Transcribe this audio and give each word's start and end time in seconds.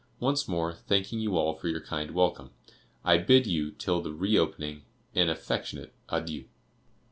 Once 0.19 0.47
more, 0.47 0.73
thanking 0.73 1.19
you 1.19 1.37
all 1.37 1.53
for 1.53 1.67
your 1.67 1.79
kind 1.79 2.09
welcome, 2.09 2.49
I 3.05 3.19
bid 3.19 3.45
you, 3.45 3.69
till 3.69 4.01
the 4.01 4.11
re 4.11 4.35
opening, 4.35 4.81
'an 5.13 5.29
affectionate 5.29 5.93
adieu. 6.09 6.45